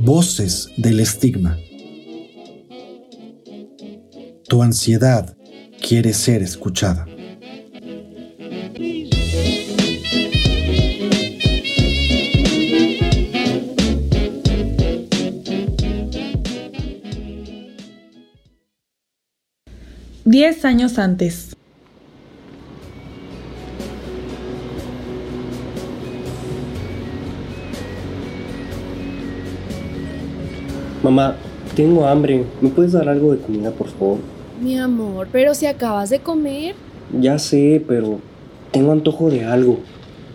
Voces 0.00 0.70
del 0.76 1.00
estigma. 1.00 1.58
Tu 4.48 4.62
ansiedad 4.62 5.36
quiere 5.80 6.12
ser 6.12 6.42
escuchada. 6.42 7.06
Diez 20.24 20.64
años 20.64 20.98
antes. 20.98 21.55
Mamá, 31.06 31.36
tengo 31.76 32.04
hambre. 32.04 32.42
¿Me 32.60 32.68
puedes 32.68 32.90
dar 32.90 33.08
algo 33.08 33.32
de 33.32 33.38
comida, 33.38 33.70
por 33.70 33.88
favor? 33.90 34.18
Mi 34.60 34.76
amor, 34.76 35.28
pero 35.30 35.54
si 35.54 35.64
acabas 35.66 36.10
de 36.10 36.18
comer. 36.18 36.74
Ya 37.20 37.38
sé, 37.38 37.80
pero 37.86 38.18
tengo 38.72 38.90
antojo 38.90 39.30
de 39.30 39.44
algo. 39.44 39.78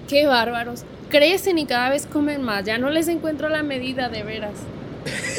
Qué 0.08 0.26
bárbaros. 0.28 0.86
Crecen 1.10 1.58
y 1.58 1.66
cada 1.66 1.90
vez 1.90 2.06
comen 2.06 2.42
más. 2.42 2.64
Ya 2.64 2.78
no 2.78 2.90
les 2.90 3.10
encuentro 3.10 3.50
la 3.50 3.64
medida, 3.64 4.08
de 4.08 4.24
veras. 4.24 4.54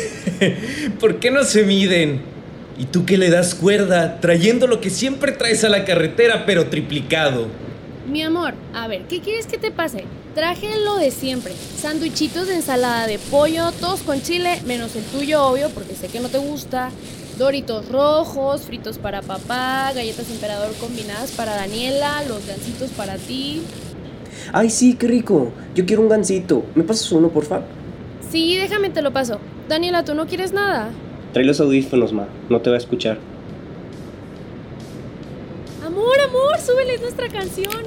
¿Por 1.01 1.19
qué 1.19 1.31
no 1.31 1.45
se 1.45 1.63
miden? 1.63 2.21
¿Y 2.79 2.85
tú 2.85 3.07
qué 3.07 3.17
le 3.17 3.31
das 3.31 3.55
cuerda? 3.55 4.21
Trayendo 4.21 4.67
lo 4.67 4.83
que 4.83 4.91
siempre 4.91 5.33
traes 5.33 5.65
a 5.65 5.71
la 5.71 5.87
carretera, 5.87 6.45
pero 6.45 6.67
triplicado. 6.67 7.47
Mi 8.09 8.23
amor, 8.23 8.55
a 8.75 8.89
ver, 8.89 9.03
¿qué 9.03 9.21
quieres 9.21 9.47
que 9.47 9.59
te 9.59 9.71
pase? 9.71 10.05
Traje 10.35 10.81
lo 10.85 10.97
de 10.97 11.13
siempre. 11.13 11.53
Sándwichitos 11.53 12.49
de 12.49 12.57
ensalada 12.57 13.07
de 13.07 13.19
pollo, 13.19 13.71
todos 13.81 14.01
con 14.01 14.21
chile, 14.21 14.61
menos 14.67 14.97
el 14.97 15.05
tuyo, 15.05 15.45
obvio, 15.45 15.69
porque 15.71 15.95
sé 15.95 16.09
que 16.09 16.19
no 16.19 16.29
te 16.29 16.39
gusta. 16.39 16.91
Doritos 17.39 17.89
rojos, 17.89 18.63
fritos 18.63 18.99
para 18.99 19.23
papá, 19.23 19.93
galletas 19.95 20.31
emperador 20.31 20.75
combinadas 20.81 21.31
para 21.33 21.55
Daniela, 21.55 22.23
los 22.29 22.45
gancitos 22.47 22.91
para 22.91 23.17
ti. 23.17 23.63
Ay, 24.53 24.71
sí, 24.71 24.95
qué 24.95 25.07
rico. 25.07 25.53
Yo 25.75 25.87
quiero 25.87 26.03
un 26.03 26.09
gansito. 26.09 26.65
¿Me 26.75 26.83
pasas 26.83 27.11
uno, 27.13 27.29
por 27.29 27.45
favor? 27.45 27.65
Sí, 28.31 28.57
déjame, 28.57 28.91
te 28.91 29.03
lo 29.03 29.13
paso. 29.13 29.39
Daniela, 29.69 30.05
¿tú 30.05 30.15
no 30.15 30.27
quieres 30.27 30.53
nada? 30.53 30.91
Trae 31.33 31.45
los 31.45 31.61
audífonos, 31.61 32.13
ma. 32.13 32.27
No 32.49 32.61
te 32.61 32.69
va 32.69 32.77
a 32.77 32.79
escuchar. 32.79 33.19
Amor, 36.33 36.59
súbele 36.65 36.97
nuestra 36.97 37.29
canción. 37.29 37.83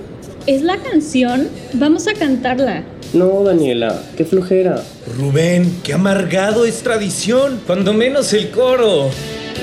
¿Es 0.45 0.61
la 0.61 0.77
canción? 0.77 1.47
Vamos 1.73 2.07
a 2.07 2.13
cantarla. 2.13 2.83
No, 3.11 3.43
Daniela, 3.43 3.99
qué 4.15 4.23
flojera. 4.23 4.83
Rubén, 5.17 5.79
qué 5.83 5.93
amargado 5.93 6.63
es 6.63 6.83
tradición. 6.83 7.59
Cuando 7.66 7.91
menos 7.91 8.31
el 8.33 8.51
coro. 8.51 9.09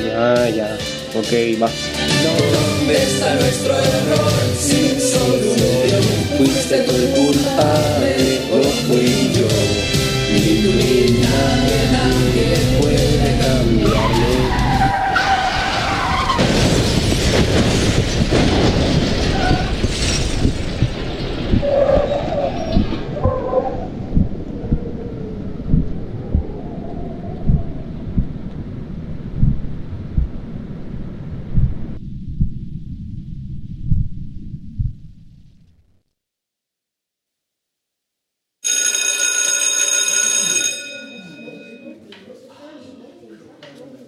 Ya, 0.05 0.49
ya. 0.49 0.77
Ok, 1.15 1.63
va. 1.63 1.71
¿Dónde 2.25 2.95
está 2.95 3.37
nuestro 3.37 3.73
error? 3.73 4.33
Si 4.59 5.01
solo 5.01 5.53
fuiste 6.39 6.79
tú 6.79 6.93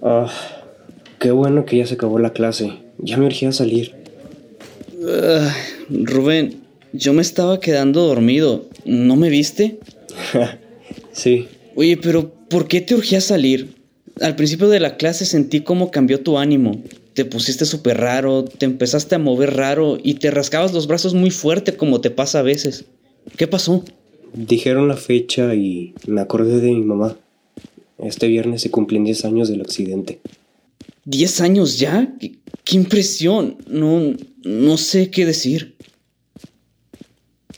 Ah, 0.07 0.31
qué 1.19 1.31
bueno 1.31 1.65
que 1.65 1.79
ya 1.79 1.87
se 1.87 1.95
acabó 1.95 2.19
la 2.19 2.35
clase. 2.35 2.75
Ya 2.99 3.17
me 3.17 3.25
urgía 3.25 3.53
salir. 3.53 3.95
Ah, 5.09 5.51
Rubén, 5.89 6.61
yo 6.93 7.15
me 7.15 7.23
estaba 7.23 7.59
quedando 7.59 8.07
dormido. 8.07 8.67
¿No 8.85 9.17
me 9.17 9.31
viste? 9.31 9.79
sí. 11.13 11.49
Oye, 11.75 11.97
pero 11.97 12.31
¿por 12.51 12.69
qué 12.69 12.83
te 12.83 12.95
urgía 12.95 13.23
salir? 13.23 13.77
Al 14.21 14.37
principio 14.37 14.69
de 14.69 14.79
la 14.79 14.99
clase 14.99 15.25
sentí 15.25 15.63
cómo 15.63 15.91
cambió 15.91 16.21
tu 16.21 16.37
ánimo. 16.37 16.83
Te 17.15 17.25
pusiste 17.25 17.65
súper 17.65 17.97
raro, 17.97 18.45
te 18.45 18.67
empezaste 18.67 19.15
a 19.15 19.19
mover 19.19 19.57
raro 19.57 19.97
y 20.03 20.15
te 20.15 20.31
rascabas 20.31 20.75
los 20.75 20.87
brazos 20.87 21.15
muy 21.15 21.31
fuerte 21.31 21.77
como 21.77 22.03
te 22.03 22.11
pasa 22.11 22.41
a 22.41 22.43
veces. 22.43 22.85
¿Qué 23.39 23.47
pasó? 23.47 23.83
Dijeron 24.35 24.87
la 24.87 24.99
fecha 24.99 25.55
y 25.55 25.95
me 26.07 26.21
acordé 26.21 26.61
de 26.61 26.73
mi 26.73 26.83
mamá. 26.83 27.17
Este 27.99 28.27
viernes 28.27 28.63
se 28.63 28.71
cumplen 28.71 29.05
10 29.05 29.25
años 29.25 29.49
del 29.49 29.61
accidente. 29.61 30.21
¿10 31.07 31.41
años 31.41 31.79
ya? 31.79 32.15
¿Qué, 32.19 32.37
qué 32.65 32.77
impresión! 32.77 33.59
No, 33.67 34.15
no 34.43 34.77
sé 34.77 35.11
qué 35.11 35.27
decir. 35.27 35.77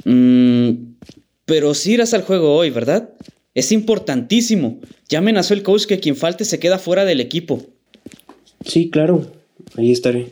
Mm, 0.05 0.95
pero 1.45 1.75
sí 1.75 1.93
irás 1.93 2.15
al 2.15 2.23
juego 2.23 2.55
hoy, 2.55 2.71
¿verdad? 2.71 3.11
Es 3.55 3.73
importantísimo. 3.73 4.81
Ya 5.09 5.19
amenazó 5.19 5.55
el 5.55 5.63
coach 5.63 5.87
que 5.87 6.01
quien 6.01 6.17
falte 6.17 6.45
se 6.45 6.59
queda 6.59 6.79
fuera 6.79 7.05
del 7.05 7.21
equipo. 7.21 7.65
Sí, 8.65 8.91
claro. 8.91 9.33
Ahí 9.77 9.93
estaré. 9.93 10.29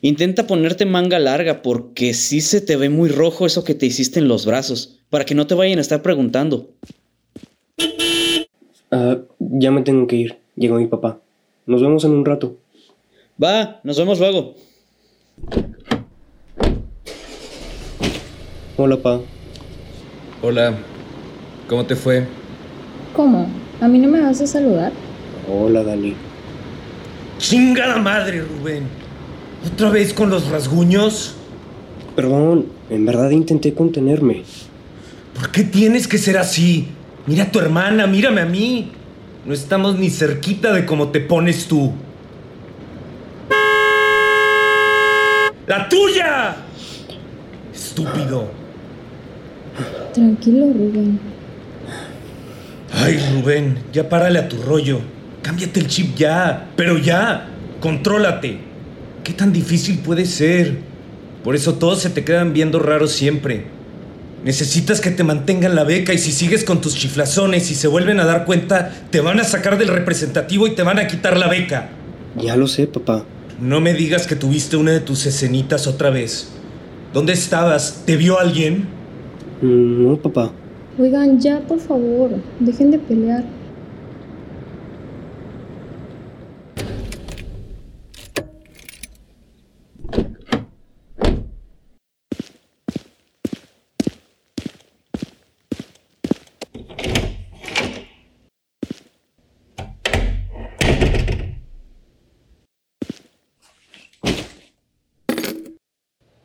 Intenta 0.00 0.46
ponerte 0.46 0.84
manga 0.84 1.18
larga 1.18 1.62
porque 1.62 2.12
sí 2.12 2.40
se 2.42 2.60
te 2.60 2.76
ve 2.76 2.90
muy 2.90 3.08
rojo 3.08 3.46
eso 3.46 3.64
que 3.64 3.74
te 3.74 3.86
hiciste 3.86 4.18
en 4.18 4.28
los 4.28 4.44
brazos, 4.44 4.98
para 5.08 5.24
que 5.24 5.34
no 5.34 5.46
te 5.46 5.54
vayan 5.54 5.78
a 5.78 5.82
estar 5.82 6.02
preguntando. 6.02 6.74
Ah, 8.96 9.18
ya 9.40 9.72
me 9.72 9.82
tengo 9.82 10.06
que 10.06 10.14
ir. 10.14 10.38
Llegó 10.54 10.76
mi 10.76 10.86
papá. 10.86 11.18
Nos 11.66 11.82
vemos 11.82 12.04
en 12.04 12.12
un 12.12 12.24
rato. 12.24 12.58
Va, 13.42 13.80
nos 13.82 13.98
vemos 13.98 14.20
luego. 14.20 14.54
Hola, 18.76 18.96
pa. 18.98 19.20
Hola. 20.42 20.76
¿Cómo 21.68 21.84
te 21.84 21.96
fue? 21.96 22.24
¿Cómo? 23.16 23.48
¿A 23.80 23.88
mí 23.88 23.98
no 23.98 24.08
me 24.08 24.20
vas 24.20 24.40
a 24.40 24.46
saludar? 24.46 24.92
Hola, 25.50 25.82
Dani. 25.82 26.14
¡Chingada 27.38 27.96
madre, 27.96 28.42
Rubén! 28.42 28.84
¿Otra 29.72 29.90
vez 29.90 30.14
con 30.14 30.30
los 30.30 30.48
rasguños? 30.50 31.34
Perdón, 32.14 32.66
en 32.90 33.04
verdad 33.04 33.30
intenté 33.30 33.74
contenerme. 33.74 34.44
¿Por 35.34 35.50
qué 35.50 35.64
tienes 35.64 36.06
que 36.06 36.18
ser 36.18 36.38
así? 36.38 36.86
Mira 37.26 37.44
a 37.44 37.50
tu 37.50 37.58
hermana, 37.58 38.06
mírame 38.06 38.42
a 38.42 38.46
mí. 38.46 38.92
No 39.46 39.54
estamos 39.54 39.98
ni 39.98 40.10
cerquita 40.10 40.72
de 40.72 40.84
cómo 40.84 41.08
te 41.08 41.20
pones 41.20 41.66
tú. 41.66 41.92
¡La 45.66 45.88
tuya! 45.88 46.56
Estúpido. 47.74 48.50
Tranquilo, 50.12 50.66
Rubén. 50.66 51.18
Ay, 52.92 53.18
Rubén, 53.34 53.78
ya 53.92 54.08
párale 54.08 54.38
a 54.38 54.48
tu 54.48 54.62
rollo. 54.62 55.00
Cámbiate 55.42 55.80
el 55.80 55.88
chip 55.88 56.16
ya, 56.16 56.68
pero 56.76 56.98
ya. 56.98 57.48
Contrólate. 57.80 58.58
¿Qué 59.24 59.32
tan 59.32 59.52
difícil 59.52 59.98
puede 59.98 60.26
ser? 60.26 60.78
Por 61.42 61.56
eso 61.56 61.74
todos 61.74 62.00
se 62.00 62.10
te 62.10 62.24
quedan 62.24 62.52
viendo 62.52 62.78
raros 62.78 63.12
siempre. 63.12 63.73
Necesitas 64.44 65.00
que 65.00 65.10
te 65.10 65.24
mantengan 65.24 65.74
la 65.74 65.84
beca 65.84 66.12
y 66.12 66.18
si 66.18 66.30
sigues 66.30 66.64
con 66.64 66.82
tus 66.82 66.94
chiflazones 66.94 67.70
y 67.70 67.74
se 67.74 67.88
vuelven 67.88 68.20
a 68.20 68.26
dar 68.26 68.44
cuenta, 68.44 68.92
te 69.10 69.20
van 69.20 69.40
a 69.40 69.44
sacar 69.44 69.78
del 69.78 69.88
representativo 69.88 70.66
y 70.66 70.74
te 70.74 70.82
van 70.82 70.98
a 70.98 71.06
quitar 71.06 71.38
la 71.38 71.48
beca. 71.48 71.88
Ya 72.36 72.54
lo 72.54 72.66
sé, 72.66 72.86
papá. 72.86 73.24
No 73.58 73.80
me 73.80 73.94
digas 73.94 74.26
que 74.26 74.36
tuviste 74.36 74.76
una 74.76 74.92
de 74.92 75.00
tus 75.00 75.24
escenitas 75.24 75.86
otra 75.86 76.10
vez. 76.10 76.48
¿Dónde 77.14 77.32
estabas? 77.32 78.02
¿Te 78.04 78.16
vio 78.16 78.38
alguien? 78.38 78.86
Mm, 79.62 80.06
No, 80.08 80.16
papá. 80.18 80.52
Oigan, 80.98 81.40
ya, 81.40 81.60
por 81.60 81.80
favor, 81.80 82.30
dejen 82.60 82.90
de 82.90 82.98
pelear. 82.98 83.44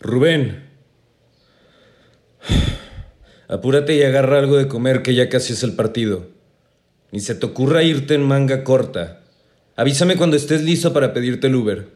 Rubén. 0.09 0.69
Apúrate 3.47 3.95
y 3.95 4.03
agarra 4.03 4.39
algo 4.39 4.57
de 4.57 4.67
comer 4.67 5.01
que 5.01 5.15
ya 5.15 5.29
casi 5.29 5.53
es 5.53 5.63
el 5.63 5.73
partido. 5.73 6.27
Ni 7.11 7.19
se 7.19 7.35
te 7.35 7.45
ocurra 7.45 7.83
irte 7.83 8.13
en 8.13 8.23
manga 8.23 8.63
corta. 8.63 9.21
Avísame 9.75 10.17
cuando 10.17 10.37
estés 10.37 10.61
listo 10.63 10.93
para 10.93 11.13
pedirte 11.13 11.47
el 11.47 11.55
Uber. 11.55 11.87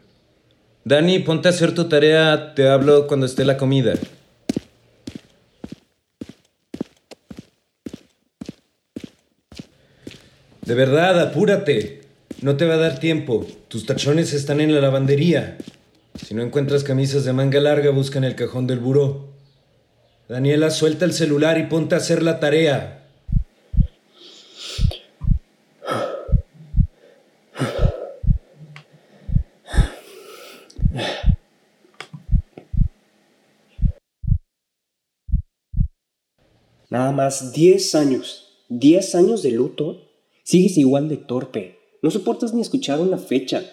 Dani, 0.86 1.19
ponte 1.19 1.48
a 1.48 1.51
hacer 1.51 1.75
tu 1.75 1.88
tarea, 1.88 2.56
te 2.56 2.68
hablo 2.68 3.07
cuando 3.07 3.25
esté 3.25 3.45
la 3.45 3.57
comida. 3.57 3.94
De 10.65 10.74
verdad, 10.75 11.19
apúrate. 11.19 12.01
No 12.42 12.57
te 12.57 12.65
va 12.65 12.74
a 12.74 12.77
dar 12.77 13.00
tiempo. 13.00 13.45
Tus 13.68 13.86
tachones 13.86 14.33
están 14.33 14.60
en 14.60 14.74
la 14.74 14.81
lavandería. 14.81 15.57
Si 16.15 16.33
no 16.36 16.44
encuentras 16.44 16.83
camisas 16.83 17.25
de 17.25 17.33
manga 17.33 17.60
larga, 17.60 17.89
busca 17.89 18.19
en 18.19 18.24
el 18.24 18.36
cajón 18.36 18.68
del 18.68 18.80
buró. 18.80 19.33
Daniela, 20.30 20.69
suelta 20.69 21.06
el 21.06 21.13
celular 21.13 21.57
y 21.57 21.63
ponte 21.63 21.95
a 21.95 21.98
hacer 21.98 22.21
la 22.21 22.39
tarea. 22.39 23.04
Nada 36.89 37.12
más 37.12 37.54
10 37.54 37.95
años. 37.95 38.60
10 38.69 39.15
años 39.15 39.42
de 39.42 39.50
luto. 39.50 40.10
Sigues 40.44 40.77
igual 40.77 41.10
de 41.10 41.18
torpe. 41.18 41.80
No 42.04 42.12
soportas 42.12 42.54
ni 42.54 42.62
escuchar 42.62 43.00
una 43.00 43.18
fecha. 43.18 43.63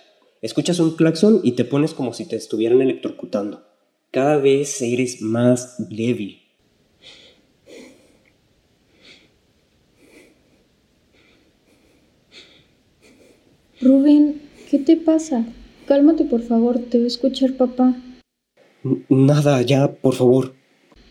Escuchas 0.43 0.79
un 0.81 0.97
claxon 0.97 1.41
y 1.43 1.53
te 1.53 1.65
pones 1.65 1.93
como 1.95 2.13
si 2.13 2.27
te 2.27 2.37
estuvieran 2.37 2.81
electrocutando. 2.81 3.65
Cada 4.11 4.37
vez 4.39 4.81
eres 4.83 5.21
más 5.23 5.77
débil. 5.91 6.41
Rubén, 13.81 14.41
¿qué 14.71 14.79
te 14.79 14.97
pasa? 14.97 15.47
Cálmate, 15.87 16.25
por 16.25 16.43
favor, 16.43 16.79
te 16.79 16.99
va 16.99 17.05
a 17.05 17.09
escuchar 17.09 17.55
papá. 17.57 17.97
N- 18.85 19.05
Nada, 19.09 19.63
ya, 19.63 19.91
por 19.93 20.15
favor. 20.15 20.53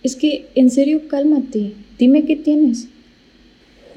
Es 0.03 0.15
que, 0.15 0.47
en 0.55 0.69
serio, 0.69 1.07
cálmate. 1.07 1.73
Dime 1.97 2.25
qué 2.25 2.35
tienes. 2.35 2.87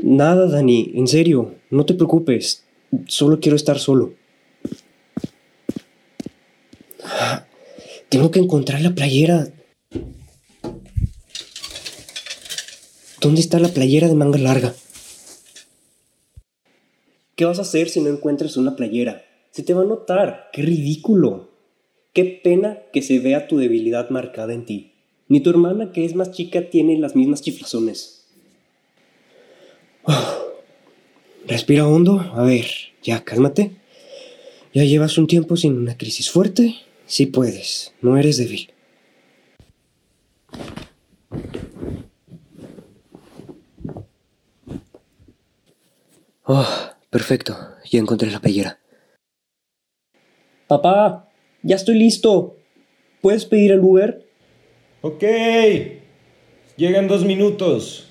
Nada, 0.02 0.48
Dani, 0.48 0.92
en 0.94 1.06
serio, 1.06 1.54
no 1.70 1.84
te 1.86 1.94
preocupes. 1.94 2.64
Solo 3.06 3.38
quiero 3.40 3.56
estar 3.56 3.78
solo. 3.78 4.14
Tengo 8.08 8.30
que 8.30 8.40
encontrar 8.40 8.80
la 8.82 8.94
playera. 8.94 9.48
¿Dónde 13.20 13.40
está 13.40 13.58
la 13.58 13.68
playera 13.68 14.08
de 14.08 14.14
manga 14.14 14.38
larga? 14.38 14.74
¿Qué 17.36 17.44
vas 17.44 17.58
a 17.58 17.62
hacer 17.62 17.88
si 17.88 18.00
no 18.00 18.10
encuentras 18.10 18.56
una 18.56 18.76
playera? 18.76 19.24
Se 19.50 19.62
te 19.62 19.74
va 19.74 19.82
a 19.82 19.86
notar. 19.86 20.50
¡Qué 20.52 20.62
ridículo! 20.62 21.50
Qué 22.12 22.24
pena 22.24 22.80
que 22.92 23.00
se 23.00 23.18
vea 23.20 23.48
tu 23.48 23.56
debilidad 23.56 24.10
marcada 24.10 24.52
en 24.52 24.66
ti. 24.66 24.92
Ni 25.28 25.40
tu 25.40 25.50
hermana, 25.50 25.92
que 25.92 26.04
es 26.04 26.14
más 26.14 26.32
chica, 26.32 26.68
tiene 26.68 26.98
las 26.98 27.16
mismas 27.16 27.40
chiflazones. 27.40 28.26
Respira 31.46 31.88
hondo. 31.88 32.20
A 32.20 32.42
ver, 32.42 32.66
ya, 33.02 33.24
cálmate. 33.24 33.70
Ya 34.74 34.84
llevas 34.84 35.16
un 35.16 35.26
tiempo 35.26 35.56
sin 35.56 35.78
una 35.78 35.96
crisis 35.96 36.30
fuerte. 36.30 36.74
Sí 37.12 37.26
puedes, 37.26 37.92
no 38.00 38.16
eres 38.16 38.38
débil. 38.38 38.72
Oh, 46.44 46.66
perfecto. 47.10 47.54
Ya 47.90 47.98
encontré 47.98 48.30
la 48.30 48.40
playera. 48.40 48.80
Papá, 50.66 51.28
ya 51.62 51.76
estoy 51.76 51.96
listo. 51.96 52.56
¿Puedes 53.20 53.44
pedir 53.44 53.72
el 53.72 53.80
Uber? 53.80 54.26
Ok. 55.02 55.22
Llegan 56.78 57.08
dos 57.08 57.26
minutos. 57.26 58.08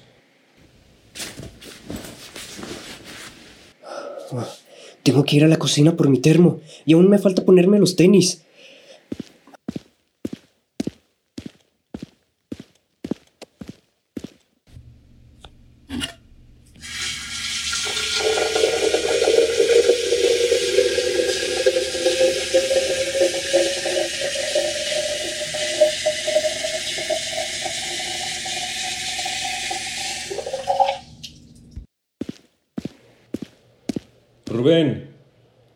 Tengo 5.02 5.24
que 5.24 5.38
ir 5.38 5.44
a 5.44 5.48
la 5.48 5.58
cocina 5.58 5.98
por 5.98 6.08
mi 6.08 6.20
termo 6.20 6.62
y 6.86 6.94
aún 6.94 7.10
me 7.10 7.18
falta 7.18 7.44
ponerme 7.44 7.80
los 7.80 7.96
tenis. 7.96 8.46
Rubén, 34.62 35.10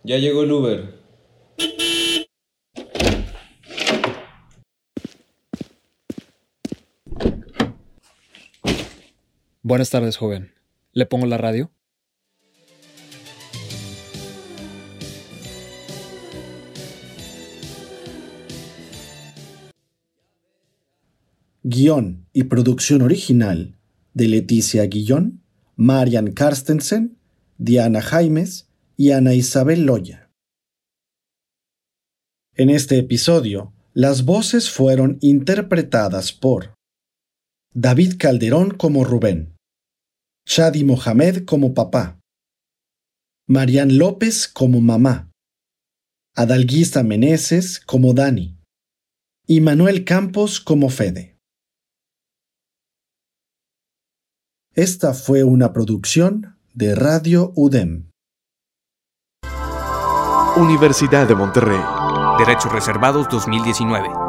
ya 0.06 0.19
llegó 0.19 0.44
el 0.44 0.52
Uber. 0.52 1.06
Buenas 9.63 9.90
tardes, 9.90 10.18
joven. 10.18 10.54
¿Le 10.92 11.07
pongo 11.07 11.25
la 11.25 11.40
radio? 11.40 11.72
Guión 21.63 22.28
y 22.31 22.44
producción 22.44 23.02
original 23.02 23.80
de 24.13 24.28
Leticia 24.28 24.86
Guillón, 24.86 25.42
Marian 25.75 26.31
Carstensen, 26.31 27.18
Diana 27.57 28.04
Jaimes 28.04 28.69
y 28.97 29.12
Ana 29.12 29.33
Isabel 29.33 29.86
Loya. 29.86 30.31
En 32.53 32.69
este 32.69 32.97
episodio, 32.97 33.74
las 33.94 34.25
voces 34.25 34.69
fueron 34.69 35.18
interpretadas 35.21 36.31
por 36.31 36.74
David 37.74 38.13
Calderón 38.18 38.71
como 38.71 39.03
Rubén, 39.03 39.56
Shadi 40.45 40.83
Mohamed 40.83 41.45
como 41.45 41.74
papá, 41.74 42.19
Marian 43.47 43.97
López 43.97 44.47
como 44.47 44.80
mamá, 44.80 45.31
Adalguista 46.35 47.04
Meneses 47.04 47.80
como 47.80 48.14
Dani 48.14 48.57
y 49.47 49.61
Manuel 49.61 50.06
Campos 50.06 50.59
como 50.59 50.90
Fede. 50.90 51.37
Esta 54.73 55.14
fue 55.14 55.44
una 55.44 55.71
producción 55.71 56.57
de 56.73 56.95
Radio 56.95 57.54
UDEM. 57.56 58.09
Universidad 60.57 61.28
de 61.28 61.35
Monterrey. 61.35 61.81
Derechos 62.38 62.71
Reservados 62.71 63.28
2019. 63.28 64.25